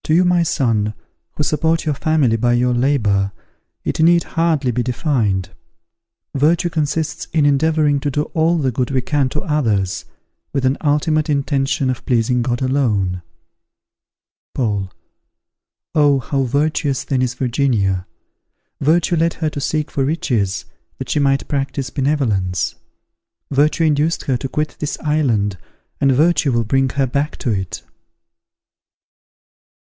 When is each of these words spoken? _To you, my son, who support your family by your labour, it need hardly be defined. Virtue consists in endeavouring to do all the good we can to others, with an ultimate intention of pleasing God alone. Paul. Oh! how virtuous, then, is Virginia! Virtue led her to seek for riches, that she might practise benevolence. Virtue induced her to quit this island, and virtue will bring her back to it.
_To 0.05 0.15
you, 0.15 0.25
my 0.25 0.41
son, 0.41 0.95
who 1.33 1.43
support 1.43 1.85
your 1.85 1.93
family 1.93 2.35
by 2.35 2.53
your 2.53 2.73
labour, 2.73 3.31
it 3.83 3.99
need 3.99 4.23
hardly 4.23 4.71
be 4.71 4.81
defined. 4.81 5.51
Virtue 6.33 6.71
consists 6.71 7.27
in 7.33 7.45
endeavouring 7.45 7.99
to 7.99 8.09
do 8.09 8.23
all 8.33 8.57
the 8.57 8.71
good 8.71 8.89
we 8.89 9.01
can 9.01 9.29
to 9.29 9.41
others, 9.43 10.05
with 10.53 10.65
an 10.65 10.75
ultimate 10.83 11.29
intention 11.29 11.91
of 11.91 12.03
pleasing 12.07 12.41
God 12.41 12.63
alone. 12.63 13.21
Paul. 14.55 14.91
Oh! 15.93 16.17
how 16.17 16.45
virtuous, 16.45 17.03
then, 17.03 17.21
is 17.21 17.35
Virginia! 17.35 18.07
Virtue 18.79 19.15
led 19.17 19.35
her 19.35 19.51
to 19.51 19.61
seek 19.61 19.91
for 19.91 20.03
riches, 20.03 20.65
that 20.97 21.11
she 21.11 21.19
might 21.19 21.47
practise 21.47 21.91
benevolence. 21.91 22.73
Virtue 23.51 23.83
induced 23.83 24.23
her 24.23 24.35
to 24.35 24.49
quit 24.49 24.77
this 24.79 24.97
island, 25.01 25.59
and 25.99 26.11
virtue 26.11 26.51
will 26.51 26.63
bring 26.65 26.89
her 26.89 27.05
back 27.05 27.37
to 27.37 27.51
it. 27.51 27.83